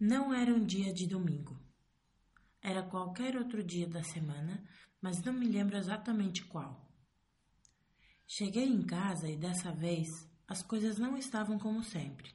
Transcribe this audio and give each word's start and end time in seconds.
Não 0.00 0.32
era 0.32 0.50
um 0.54 0.64
dia 0.64 0.94
de 0.94 1.06
domingo. 1.06 1.60
Era 2.62 2.82
qualquer 2.82 3.36
outro 3.36 3.62
dia 3.62 3.86
da 3.86 4.02
semana, 4.02 4.66
mas 4.98 5.22
não 5.22 5.30
me 5.30 5.46
lembro 5.46 5.76
exatamente 5.76 6.42
qual. 6.46 6.90
Cheguei 8.26 8.64
em 8.64 8.80
casa 8.80 9.28
e 9.28 9.36
dessa 9.36 9.70
vez 9.70 10.08
as 10.48 10.62
coisas 10.62 10.96
não 10.96 11.18
estavam 11.18 11.58
como 11.58 11.84
sempre, 11.84 12.34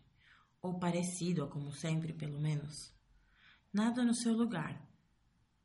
ou 0.62 0.78
parecido 0.78 1.44
a 1.44 1.50
como 1.50 1.72
sempre, 1.72 2.14
pelo 2.14 2.40
menos. 2.40 2.94
Nada 3.74 4.04
no 4.04 4.14
seu 4.14 4.34
lugar. 4.34 4.80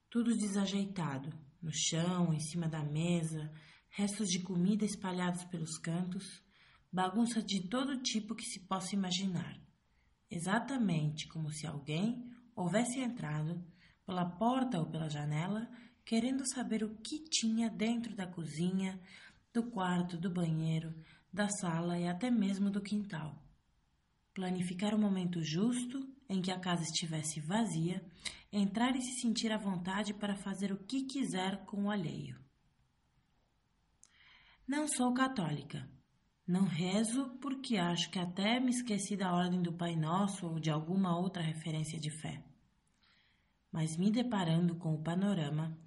Tudo 0.08 0.34
desajeitado, 0.34 1.38
no 1.60 1.70
chão, 1.70 2.32
em 2.32 2.40
cima 2.40 2.66
da 2.66 2.82
mesa, 2.82 3.52
restos 3.90 4.30
de 4.30 4.40
comida 4.40 4.86
espalhados 4.86 5.44
pelos 5.44 5.76
cantos, 5.76 6.42
bagunça 6.90 7.42
de 7.42 7.68
todo 7.68 8.02
tipo 8.02 8.34
que 8.34 8.46
se 8.46 8.60
possa 8.60 8.94
imaginar. 8.94 9.60
Exatamente 10.30 11.26
como 11.26 11.50
se 11.50 11.66
alguém 11.66 12.30
houvesse 12.54 13.00
entrado 13.00 13.64
pela 14.06 14.24
porta 14.24 14.78
ou 14.78 14.86
pela 14.86 15.08
janela, 15.08 15.68
querendo 16.04 16.46
saber 16.46 16.84
o 16.84 16.96
que 16.96 17.24
tinha 17.28 17.68
dentro 17.68 18.14
da 18.14 18.26
cozinha, 18.26 19.00
do 19.52 19.70
quarto, 19.70 20.16
do 20.16 20.30
banheiro, 20.30 20.94
da 21.32 21.48
sala 21.48 21.98
e 21.98 22.06
até 22.06 22.30
mesmo 22.30 22.70
do 22.70 22.80
quintal. 22.80 23.42
Planificar 24.32 24.94
o 24.94 24.98
momento 24.98 25.42
justo 25.42 26.08
em 26.28 26.40
que 26.40 26.52
a 26.52 26.60
casa 26.60 26.82
estivesse 26.82 27.40
vazia, 27.40 28.04
entrar 28.52 28.94
e 28.94 29.02
se 29.02 29.20
sentir 29.20 29.50
à 29.50 29.58
vontade 29.58 30.14
para 30.14 30.36
fazer 30.36 30.72
o 30.72 30.78
que 30.78 31.04
quiser 31.04 31.64
com 31.64 31.84
o 31.84 31.90
alheio. 31.90 32.38
Não 34.66 34.86
sou 34.86 35.12
católica. 35.12 35.88
Não 36.50 36.64
rezo 36.64 37.38
porque 37.40 37.76
acho 37.76 38.10
que 38.10 38.18
até 38.18 38.58
me 38.58 38.70
esqueci 38.70 39.16
da 39.16 39.32
ordem 39.32 39.62
do 39.62 39.72
Pai 39.72 39.94
Nosso 39.94 40.48
ou 40.48 40.58
de 40.58 40.68
alguma 40.68 41.16
outra 41.16 41.40
referência 41.40 41.96
de 41.96 42.10
fé. 42.10 42.42
Mas 43.70 43.96
me 43.96 44.10
deparando 44.10 44.74
com 44.74 44.92
o 44.92 45.00
panorama, 45.00 45.78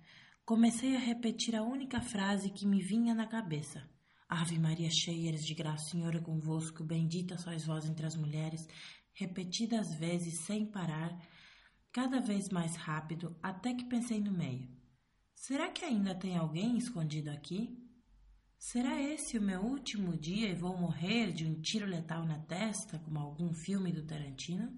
comecei 0.46 0.96
a 0.96 1.00
repetir 1.00 1.54
a 1.54 1.64
única 1.64 2.00
frase 2.00 2.50
que 2.50 2.66
me 2.66 2.82
vinha 2.82 3.14
na 3.14 3.28
cabeça. 3.28 3.84
Ave 4.26 4.58
Maria, 4.58 4.90
cheia 4.90 5.34
de 5.34 5.54
graça, 5.54 5.90
Senhor 5.90 6.16
é 6.16 6.22
convosco, 6.22 6.82
bendita 6.82 7.38
sois 7.38 7.66
vós 7.66 7.84
entre 7.86 8.06
as 8.06 8.16
mulheres, 8.16 8.66
repetidas 9.12 9.94
vezes 10.00 10.46
sem 10.46 10.66
parar, 10.66 11.14
cada 11.92 12.22
vez 12.22 12.48
mais 12.48 12.78
rápido, 12.78 13.36
até 13.44 13.74
que 13.74 13.84
pensei 13.84 14.22
no 14.22 14.32
meio. 14.32 14.70
Será 15.36 15.70
que 15.70 15.84
ainda 15.84 16.16
tem 16.16 16.38
alguém 16.38 16.78
escondido 16.78 17.32
aqui? 17.32 17.83
Será 18.66 18.98
esse 18.98 19.38
o 19.38 19.42
meu 19.42 19.60
último 19.60 20.18
dia 20.18 20.48
e 20.48 20.56
vou 20.56 20.78
morrer 20.78 21.34
de 21.34 21.46
um 21.46 21.60
tiro 21.60 21.86
letal 21.86 22.26
na 22.26 22.40
testa, 22.40 22.98
como 22.98 23.20
algum 23.20 23.54
filme 23.54 23.92
do 23.92 24.06
Tarantino? 24.06 24.74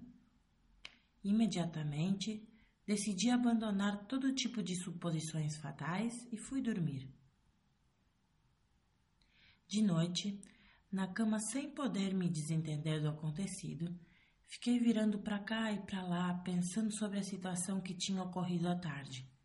Imediatamente, 1.22 2.44
decidi 2.84 3.30
abandonar 3.30 4.04
todo 4.06 4.34
tipo 4.34 4.60
de 4.60 4.74
suposições 4.74 5.56
fatais 5.58 6.12
e 6.32 6.36
fui 6.36 6.60
dormir. 6.60 7.08
De 9.68 9.80
noite, 9.80 10.42
na 10.90 11.06
cama 11.06 11.38
sem 11.38 11.70
poder 11.70 12.12
me 12.12 12.28
desentender 12.28 13.00
do 13.00 13.08
acontecido, 13.08 13.96
fiquei 14.48 14.80
virando 14.80 15.20
para 15.20 15.38
cá 15.38 15.70
e 15.70 15.78
para 15.86 16.02
lá, 16.02 16.34
pensando 16.34 16.92
sobre 16.92 17.20
a 17.20 17.24
situação 17.24 17.80
que 17.80 17.94
tinha 17.94 18.20
ocorrido 18.20 18.68
à 18.68 18.74
tarde. 18.74 19.35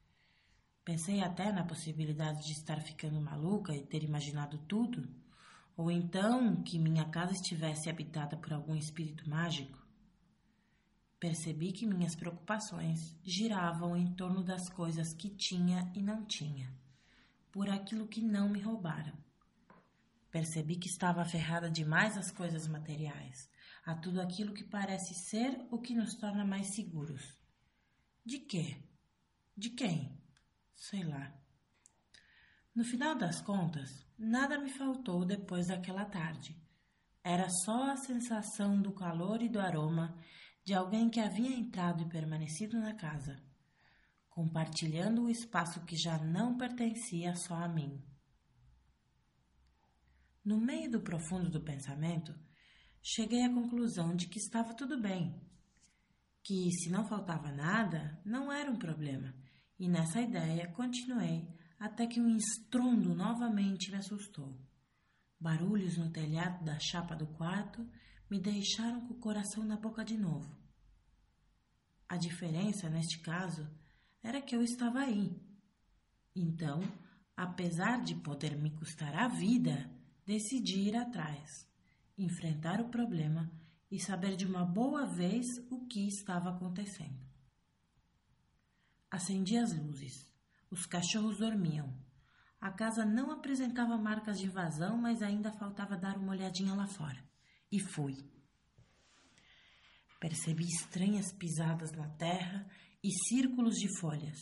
Pensei 0.83 1.21
até 1.21 1.51
na 1.51 1.63
possibilidade 1.63 2.45
de 2.45 2.53
estar 2.53 2.81
ficando 2.81 3.21
maluca 3.21 3.75
e 3.75 3.85
ter 3.85 4.03
imaginado 4.03 4.57
tudo, 4.67 5.07
ou 5.77 5.91
então 5.91 6.63
que 6.63 6.79
minha 6.79 7.05
casa 7.05 7.33
estivesse 7.33 7.89
habitada 7.89 8.35
por 8.35 8.51
algum 8.51 8.75
espírito 8.75 9.29
mágico. 9.29 9.79
Percebi 11.19 11.71
que 11.71 11.85
minhas 11.85 12.15
preocupações 12.15 13.15
giravam 13.23 13.95
em 13.95 14.11
torno 14.15 14.43
das 14.43 14.69
coisas 14.69 15.13
que 15.13 15.29
tinha 15.29 15.91
e 15.95 16.01
não 16.01 16.25
tinha, 16.25 16.75
por 17.51 17.69
aquilo 17.69 18.07
que 18.07 18.21
não 18.21 18.49
me 18.49 18.59
roubaram. 18.59 19.15
Percebi 20.31 20.77
que 20.77 20.87
estava 20.87 21.21
aferrada 21.21 21.69
demais 21.69 22.17
às 22.17 22.31
coisas 22.31 22.67
materiais, 22.67 23.51
a 23.85 23.93
tudo 23.93 24.19
aquilo 24.19 24.53
que 24.53 24.63
parece 24.63 25.13
ser 25.13 25.63
o 25.69 25.77
que 25.77 25.93
nos 25.93 26.15
torna 26.15 26.43
mais 26.43 26.73
seguros. 26.73 27.39
De 28.25 28.39
quê? 28.39 28.77
De 29.55 29.69
quem? 29.69 30.20
Sei 30.81 31.03
lá. 31.03 31.31
No 32.73 32.83
final 32.83 33.15
das 33.15 33.39
contas, 33.39 34.03
nada 34.17 34.57
me 34.57 34.71
faltou 34.71 35.23
depois 35.23 35.67
daquela 35.67 36.05
tarde. 36.05 36.59
Era 37.23 37.47
só 37.49 37.91
a 37.91 37.97
sensação 37.97 38.81
do 38.81 38.91
calor 38.91 39.43
e 39.43 39.49
do 39.49 39.59
aroma 39.59 40.17
de 40.63 40.73
alguém 40.73 41.07
que 41.07 41.19
havia 41.19 41.55
entrado 41.55 42.01
e 42.01 42.09
permanecido 42.09 42.79
na 42.79 42.95
casa, 42.95 43.39
compartilhando 44.27 45.23
o 45.23 45.29
espaço 45.29 45.85
que 45.85 45.95
já 45.95 46.17
não 46.17 46.57
pertencia 46.57 47.35
só 47.35 47.53
a 47.53 47.67
mim. 47.67 48.03
No 50.43 50.59
meio 50.59 50.89
do 50.89 51.01
profundo 51.01 51.49
do 51.51 51.61
pensamento, 51.61 52.33
cheguei 53.03 53.43
à 53.43 53.53
conclusão 53.53 54.15
de 54.15 54.27
que 54.27 54.39
estava 54.39 54.73
tudo 54.73 54.99
bem, 54.99 55.39
que 56.43 56.71
se 56.71 56.89
não 56.89 57.07
faltava 57.07 57.51
nada, 57.51 58.19
não 58.25 58.51
era 58.51 58.71
um 58.71 58.77
problema 58.77 59.31
e 59.81 59.89
nessa 59.89 60.21
ideia 60.21 60.67
continuei 60.67 61.43
até 61.79 62.05
que 62.05 62.21
um 62.21 62.35
estrondo 62.35 63.15
novamente 63.15 63.89
me 63.89 63.97
assustou. 63.97 64.55
Barulhos 65.39 65.97
no 65.97 66.11
telhado 66.11 66.63
da 66.63 66.77
chapa 66.77 67.15
do 67.15 67.25
quarto 67.25 67.89
me 68.29 68.39
deixaram 68.39 69.01
com 69.07 69.15
o 69.15 69.19
coração 69.19 69.63
na 69.63 69.75
boca 69.75 70.05
de 70.05 70.15
novo. 70.15 70.55
A 72.07 72.15
diferença, 72.15 72.91
neste 72.91 73.21
caso, 73.21 73.67
era 74.21 74.39
que 74.39 74.55
eu 74.55 74.61
estava 74.61 74.99
aí. 74.99 75.35
Então, 76.35 76.79
apesar 77.35 78.03
de 78.03 78.13
poder 78.13 78.55
me 78.55 78.69
custar 78.77 79.15
a 79.15 79.29
vida, 79.29 79.89
decidi 80.23 80.89
ir 80.89 80.95
atrás, 80.95 81.67
enfrentar 82.15 82.79
o 82.81 82.89
problema 82.89 83.51
e 83.89 83.99
saber 83.99 84.35
de 84.35 84.45
uma 84.45 84.63
boa 84.63 85.07
vez 85.07 85.47
o 85.71 85.87
que 85.87 86.07
estava 86.07 86.51
acontecendo. 86.51 87.30
Acendi 89.11 89.57
as 89.57 89.77
luzes. 89.77 90.25
Os 90.71 90.85
cachorros 90.85 91.37
dormiam. 91.37 91.93
A 92.61 92.71
casa 92.71 93.03
não 93.03 93.29
apresentava 93.29 93.97
marcas 93.97 94.39
de 94.39 94.45
invasão, 94.45 94.97
mas 94.97 95.21
ainda 95.21 95.51
faltava 95.51 95.97
dar 95.97 96.17
uma 96.17 96.31
olhadinha 96.31 96.73
lá 96.73 96.87
fora. 96.87 97.21
E 97.69 97.79
fui. 97.79 98.15
Percebi 100.19 100.63
estranhas 100.63 101.33
pisadas 101.33 101.91
na 101.91 102.07
terra 102.07 102.65
e 103.03 103.11
círculos 103.27 103.75
de 103.75 103.99
folhas. 103.99 104.39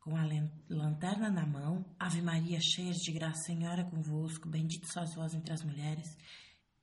Com 0.00 0.16
a 0.16 0.22
lanterna 0.68 1.30
na 1.30 1.46
mão, 1.46 1.84
Ave 1.98 2.22
Maria, 2.22 2.60
cheia 2.60 2.92
de 2.92 3.12
graça, 3.12 3.42
Senhora 3.46 3.84
convosco, 3.84 4.48
bendito 4.48 4.86
sois 4.86 5.14
vós 5.14 5.34
entre 5.34 5.52
as 5.52 5.64
mulheres. 5.64 6.16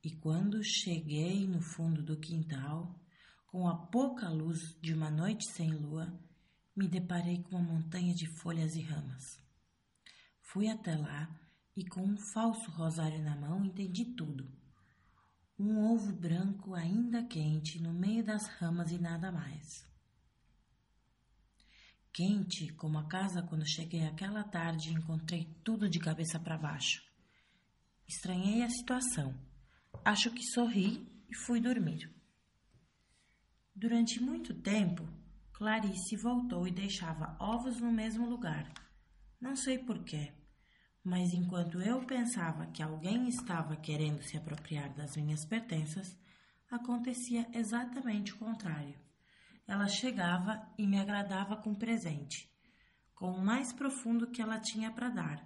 E 0.04 0.12
quando 0.18 0.64
cheguei 0.64 1.48
no 1.48 1.62
fundo 1.62 2.04
do 2.04 2.20
quintal, 2.20 3.00
com 3.48 3.68
a 3.68 3.76
pouca 3.88 4.30
luz 4.30 4.60
de 4.82 4.94
uma 4.94 5.10
noite 5.10 5.44
sem 5.54 5.72
lua, 5.72 6.12
me 6.78 6.88
deparei 6.88 7.42
com 7.42 7.56
uma 7.56 7.74
montanha 7.74 8.14
de 8.14 8.28
folhas 8.28 8.76
e 8.76 8.82
ramas. 8.82 9.42
Fui 10.42 10.70
até 10.70 10.96
lá 10.96 11.28
e, 11.76 11.84
com 11.84 12.02
um 12.02 12.18
falso 12.34 12.70
rosário 12.70 13.22
na 13.24 13.36
mão, 13.36 13.66
entendi 13.66 14.06
tudo. 14.06 14.48
Um 15.58 15.92
ovo 15.92 16.14
branco 16.14 16.76
ainda 16.76 17.24
quente 17.24 17.82
no 17.82 17.92
meio 17.92 18.24
das 18.24 18.46
ramas 18.46 18.92
e 18.92 19.00
nada 19.00 19.32
mais. 19.32 19.88
Quente 22.14 22.72
como 22.74 23.00
a 23.00 23.08
casa 23.08 23.42
quando 23.42 23.68
cheguei 23.68 24.06
aquela 24.06 24.44
tarde 24.44 24.90
e 24.90 24.94
encontrei 24.94 25.46
tudo 25.64 25.90
de 25.90 26.00
cabeça 26.00 26.40
para 26.40 26.60
baixo. 26.60 27.02
Estranhei 28.08 28.62
a 28.62 28.70
situação. 28.70 29.36
Acho 30.06 30.30
que 30.30 30.44
sorri 30.54 31.08
e 31.28 31.36
fui 31.36 31.60
dormir. 31.60 32.12
Durante 33.76 34.22
muito 34.22 34.54
tempo, 34.54 35.08
Clarice 35.58 36.16
voltou 36.16 36.68
e 36.68 36.72
deixava 36.72 37.36
ovos 37.40 37.82
no 37.82 37.92
mesmo 37.92 38.30
lugar. 38.30 38.72
Não 39.42 39.56
sei 39.56 39.80
porquê, 39.80 40.32
mas 41.04 41.34
enquanto 41.34 41.82
eu 41.82 42.06
pensava 42.06 42.68
que 42.68 42.84
alguém 42.84 43.28
estava 43.28 43.76
querendo 43.76 44.22
se 44.22 44.38
apropriar 44.38 44.94
das 44.94 45.18
minhas 45.18 45.46
pertenças, 45.46 46.16
acontecia 46.70 47.48
exatamente 47.56 48.34
o 48.34 48.38
contrário. 48.38 49.00
Ela 49.66 49.88
chegava 49.88 50.62
e 50.78 50.86
me 50.86 51.00
agradava 51.00 51.58
com 51.58 51.74
presente, 51.74 52.48
com 53.16 53.32
o 53.32 53.44
mais 53.44 53.74
profundo 53.74 54.30
que 54.30 54.44
ela 54.44 54.60
tinha 54.60 54.92
para 54.92 55.10
dar, 55.10 55.44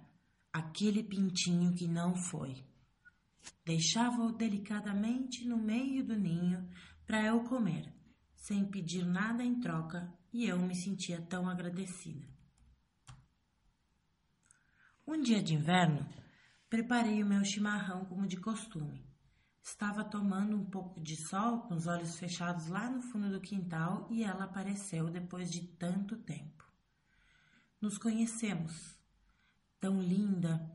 aquele 0.52 1.02
pintinho 1.02 1.72
que 1.72 1.88
não 1.88 2.14
foi. 2.14 2.62
Deixava-o 3.64 4.30
delicadamente 4.30 5.48
no 5.48 5.56
meio 5.56 6.04
do 6.04 6.14
ninho 6.18 6.68
para 7.06 7.24
eu 7.24 7.42
comer 7.44 8.01
sem 8.42 8.64
pedir 8.64 9.06
nada 9.06 9.44
em 9.44 9.60
troca, 9.60 10.12
e 10.32 10.46
eu 10.48 10.58
me 10.58 10.74
sentia 10.74 11.22
tão 11.22 11.48
agradecida. 11.48 12.26
Um 15.06 15.22
dia 15.22 15.40
de 15.40 15.54
inverno, 15.54 16.04
preparei 16.68 17.22
o 17.22 17.26
meu 17.26 17.44
chimarrão 17.44 18.04
como 18.04 18.26
de 18.26 18.36
costume. 18.36 19.06
Estava 19.62 20.02
tomando 20.02 20.56
um 20.56 20.64
pouco 20.64 21.00
de 21.00 21.14
sol 21.14 21.60
com 21.60 21.74
os 21.74 21.86
olhos 21.86 22.18
fechados 22.18 22.66
lá 22.66 22.90
no 22.90 23.00
fundo 23.00 23.30
do 23.30 23.40
quintal 23.40 24.08
e 24.10 24.24
ela 24.24 24.42
apareceu 24.44 25.08
depois 25.08 25.48
de 25.48 25.64
tanto 25.76 26.16
tempo. 26.16 26.64
Nos 27.80 27.96
conhecemos. 27.96 28.98
Tão 29.78 30.02
linda, 30.02 30.68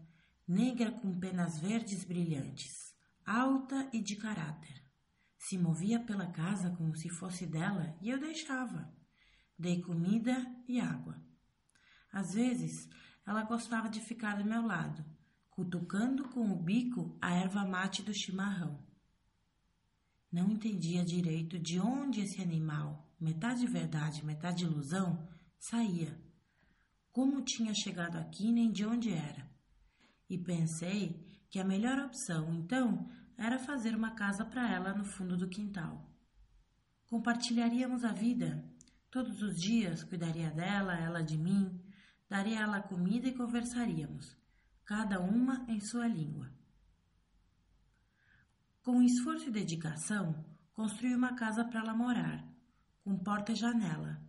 negra 0.48 0.90
com 0.90 1.20
penas 1.20 1.60
verdes 1.60 2.06
brilhantes, 2.06 2.96
alta 3.26 3.90
e 3.92 4.02
de 4.02 4.16
caráter. 4.16 4.87
Se 5.38 5.58
movia 5.58 6.00
pela 6.00 6.28
casa 6.28 6.72
como 6.72 6.96
se 6.96 7.10
fosse 7.10 7.46
dela 7.46 7.96
e 8.02 8.10
eu 8.10 8.20
deixava. 8.20 8.92
Dei 9.58 9.82
comida 9.82 10.36
e 10.68 10.80
água. 10.80 11.22
Às 12.12 12.34
vezes, 12.34 12.90
ela 13.26 13.44
gostava 13.44 13.90
de 13.90 14.00
ficar 14.00 14.38
do 14.38 14.46
meu 14.46 14.66
lado, 14.66 15.06
cutucando 15.50 16.30
com 16.30 16.52
o 16.52 16.64
bico 16.64 17.18
a 17.22 17.34
erva 17.34 17.66
mate 17.66 18.02
do 18.02 18.14
chimarrão. 18.14 18.86
Não 20.32 20.50
entendia 20.52 21.04
direito 21.04 21.58
de 21.58 21.80
onde 21.80 22.22
esse 22.22 22.42
animal, 22.42 23.10
metade 23.20 23.66
verdade, 23.66 24.26
metade 24.26 24.66
ilusão, 24.66 25.28
saía. 25.58 26.22
Como 27.12 27.42
tinha 27.42 27.74
chegado 27.74 28.18
aqui 28.18 28.52
nem 28.52 28.72
de 28.72 28.86
onde 28.86 29.12
era. 29.12 29.50
E 30.30 30.38
pensei 30.38 31.26
que 31.50 31.60
a 31.60 31.66
melhor 31.66 31.98
opção, 32.00 32.54
então, 32.54 33.10
era 33.38 33.60
fazer 33.60 33.96
uma 33.96 34.12
casa 34.12 34.44
para 34.44 34.68
ela 34.70 34.94
no 34.94 35.06
fundo 35.06 35.38
do 35.38 35.48
quintal. 35.48 36.10
Compartilharíamos 37.06 38.04
a 38.04 38.12
vida. 38.12 38.66
Todos 39.12 39.42
os 39.42 39.56
dias 39.56 40.04
cuidaria 40.04 40.50
dela, 40.52 40.98
ela 40.98 41.22
de 41.22 41.38
mim, 41.38 41.80
daria 42.28 42.60
ela 42.60 42.82
comida 42.82 43.28
e 43.28 43.36
conversaríamos 43.36 44.36
cada 44.84 45.20
uma 45.20 45.66
em 45.68 45.80
sua 45.80 46.08
língua. 46.08 46.50
Com 48.82 49.02
esforço 49.02 49.50
e 49.50 49.52
dedicação, 49.52 50.46
construí 50.72 51.14
uma 51.14 51.36
casa 51.36 51.66
para 51.66 51.82
ela 51.82 51.94
morar, 51.94 52.48
com 53.04 53.18
porta 53.18 53.52
e 53.52 53.56
janela, 53.56 54.22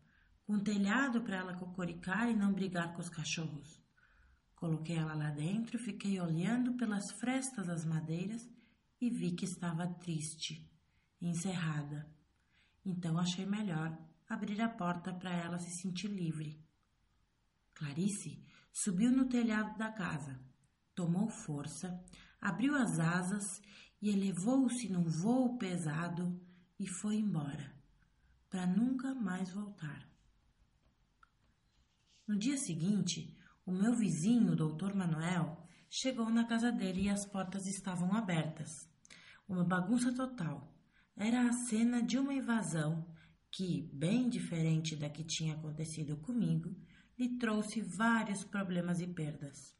com 0.45 0.59
telhado 0.59 1.21
para 1.23 1.37
ela 1.37 1.55
cocoricar 1.55 2.29
e 2.29 2.35
não 2.35 2.53
brigar 2.53 2.93
com 2.93 3.01
os 3.01 3.09
cachorros. 3.09 3.81
Coloquei 4.57 4.97
ela 4.97 5.15
lá 5.15 5.31
dentro, 5.31 5.79
fiquei 5.79 6.21
olhando 6.21 6.75
pelas 6.75 7.13
frestas 7.13 7.69
das 7.69 7.85
madeiras 7.85 8.49
e 9.01 9.11
vi 9.11 9.33
que 9.33 9.45
estava 9.45 9.87
triste, 9.87 10.71
encerrada. 11.21 12.11
Então 12.85 13.19
achei 13.19 13.47
melhor 13.47 13.97
abrir 14.29 14.61
a 14.61 14.69
porta 14.69 15.13
para 15.13 15.33
ela 15.33 15.59
se 15.59 15.71
sentir 15.71 16.09
livre. 16.09 16.63
Clarice 17.75 18.45
subiu 18.73 19.11
no 19.11 19.29
telhado 19.29 19.77
da 19.79 19.91
casa 19.93 20.49
tomou 20.99 21.29
força, 21.29 22.05
abriu 22.41 22.75
as 22.75 22.99
asas 22.99 23.63
e 24.03 24.11
elevou-se 24.11 24.89
num 24.89 25.05
vôo 25.05 25.57
pesado 25.57 26.45
e 26.77 26.89
foi 26.89 27.19
embora, 27.19 27.73
para 28.51 28.67
nunca 28.67 29.15
mais 29.15 29.49
voltar. 29.49 30.11
No 32.27 32.37
dia 32.37 32.57
seguinte, 32.57 33.33
o 33.65 33.71
meu 33.71 33.95
vizinho, 33.95 34.55
o 34.55 34.57
doutor 34.57 34.93
Manuel, 34.93 35.65
chegou 35.89 36.29
na 36.31 36.49
casa 36.49 36.73
dele 36.73 37.03
e 37.03 37.09
as 37.09 37.25
portas 37.25 37.65
estavam 37.69 38.13
abertas. 38.13 38.88
Uma 39.49 39.65
bagunça 39.65 40.13
total. 40.13 40.77
Era 41.17 41.49
a 41.49 41.53
cena 41.53 42.03
de 42.03 42.19
uma 42.19 42.35
invasão 42.35 43.03
que, 43.51 43.91
bem 43.95 44.29
diferente 44.29 44.95
da 44.95 45.09
que 45.09 45.25
tinha 45.25 45.55
acontecido 45.55 46.19
comigo, 46.19 46.77
lhe 47.19 47.39
trouxe 47.39 47.81
vários 47.81 48.45
problemas 48.45 49.01
e 49.01 49.07
perdas. 49.07 49.75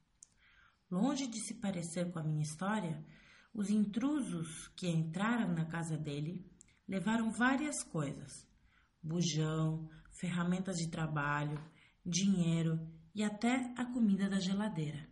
Longe 0.91 1.27
de 1.27 1.39
se 1.41 1.61
parecer 1.61 2.11
com 2.11 2.19
a 2.19 2.25
minha 2.25 2.43
história, 2.43 3.05
os 3.53 3.69
intrusos 3.69 4.69
que 4.69 4.89
entraram 4.89 5.53
na 5.53 5.67
casa 5.67 5.99
dele 5.99 6.51
levaram 6.89 7.31
várias 7.31 7.83
coisas: 7.85 8.49
bujão, 9.03 9.87
ferramentas 10.19 10.77
de 10.77 10.89
trabalho, 10.89 11.63
dinheiro 12.07 12.81
e 13.15 13.23
até 13.23 13.71
a 13.77 13.85
comida 13.85 14.31
da 14.31 14.41
geladeira. 14.41 15.07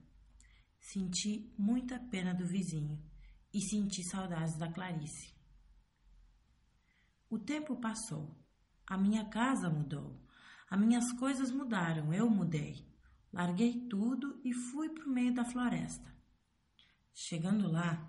Senti 0.80 1.52
muita 1.58 1.98
pena 1.98 2.32
do 2.32 2.46
vizinho 2.46 2.98
e 3.56 3.60
senti 3.62 4.04
saudades 4.04 4.54
da 4.58 4.70
Clarice. 4.70 5.34
O 7.30 7.38
tempo 7.38 7.80
passou. 7.80 8.38
A 8.86 8.98
minha 8.98 9.24
casa 9.30 9.70
mudou. 9.70 10.22
As 10.68 10.78
minhas 10.78 11.10
coisas 11.12 11.50
mudaram, 11.50 12.12
eu 12.12 12.28
mudei. 12.28 12.86
Larguei 13.32 13.88
tudo 13.88 14.38
e 14.44 14.52
fui 14.52 14.90
para 14.90 15.06
o 15.06 15.10
meio 15.10 15.32
da 15.32 15.42
floresta. 15.42 16.14
Chegando 17.14 17.72
lá, 17.72 18.06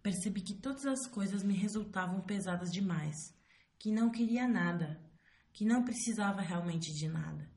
percebi 0.00 0.40
que 0.40 0.54
todas 0.54 0.86
as 0.86 1.08
coisas 1.08 1.42
me 1.42 1.54
resultavam 1.54 2.20
pesadas 2.20 2.72
demais, 2.72 3.36
que 3.80 3.90
não 3.90 4.12
queria 4.12 4.46
nada, 4.46 5.04
que 5.52 5.64
não 5.64 5.84
precisava 5.84 6.40
realmente 6.40 6.94
de 6.94 7.08
nada. 7.08 7.50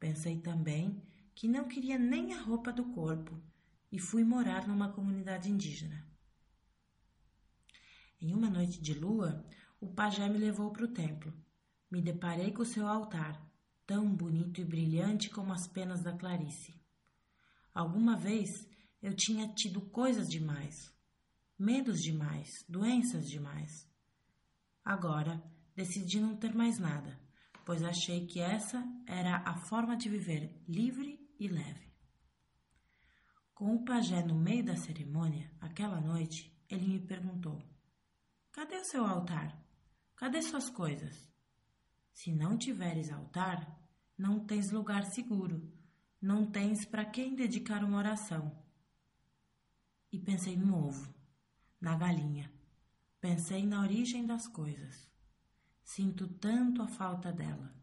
Pensei 0.00 0.40
também 0.40 1.00
que 1.32 1.46
não 1.46 1.68
queria 1.68 1.96
nem 1.96 2.34
a 2.34 2.42
roupa 2.42 2.72
do 2.72 2.86
corpo 2.86 3.40
e 3.92 4.00
fui 4.00 4.24
morar 4.24 4.66
numa 4.66 4.92
comunidade 4.92 5.48
indígena. 5.48 6.15
Em 8.20 8.34
uma 8.34 8.48
noite 8.48 8.80
de 8.80 8.94
lua, 8.94 9.44
o 9.80 9.92
pajé 9.92 10.28
me 10.28 10.38
levou 10.38 10.70
para 10.70 10.84
o 10.84 10.92
templo. 10.92 11.32
Me 11.90 12.00
deparei 12.00 12.52
com 12.52 12.62
o 12.62 12.66
seu 12.66 12.86
altar 12.86 13.44
tão 13.86 14.12
bonito 14.12 14.60
e 14.60 14.64
brilhante 14.64 15.30
como 15.30 15.52
as 15.52 15.68
penas 15.68 16.02
da 16.02 16.12
Clarice. 16.12 16.74
Alguma 17.72 18.16
vez 18.16 18.68
eu 19.00 19.14
tinha 19.14 19.46
tido 19.54 19.80
coisas 19.80 20.28
demais, 20.28 20.92
medos 21.58 22.02
demais, 22.02 22.64
doenças 22.68 23.28
demais. 23.28 23.88
Agora 24.84 25.42
decidi 25.74 26.18
não 26.18 26.36
ter 26.36 26.54
mais 26.54 26.78
nada, 26.78 27.20
pois 27.64 27.82
achei 27.82 28.26
que 28.26 28.40
essa 28.40 28.82
era 29.06 29.36
a 29.46 29.56
forma 29.56 29.96
de 29.96 30.08
viver 30.08 30.58
livre 30.66 31.20
e 31.38 31.46
leve. 31.46 31.86
Com 33.54 33.74
o 33.74 33.84
pajé 33.84 34.22
no 34.22 34.34
meio 34.34 34.64
da 34.64 34.76
cerimônia, 34.76 35.50
aquela 35.60 36.00
noite, 36.00 36.52
ele 36.68 36.86
me 36.86 37.00
perguntou: 37.00 37.62
Cadê 38.56 38.78
o 38.78 38.84
seu 38.86 39.04
altar? 39.04 39.54
Cadê 40.16 40.40
suas 40.40 40.70
coisas? 40.70 41.30
Se 42.10 42.32
não 42.32 42.56
tiveres 42.56 43.12
altar, 43.12 43.78
não 44.16 44.46
tens 44.46 44.70
lugar 44.72 45.04
seguro, 45.04 45.70
não 46.18 46.50
tens 46.50 46.86
para 46.86 47.04
quem 47.04 47.34
dedicar 47.34 47.84
uma 47.84 47.98
oração. 47.98 48.50
E 50.10 50.18
pensei 50.18 50.56
no 50.56 50.86
ovo, 50.86 51.14
na 51.78 51.98
galinha, 51.98 52.50
pensei 53.20 53.66
na 53.66 53.82
origem 53.82 54.24
das 54.24 54.48
coisas. 54.48 55.06
Sinto 55.84 56.26
tanto 56.26 56.80
a 56.80 56.88
falta 56.88 57.30
dela. 57.30 57.74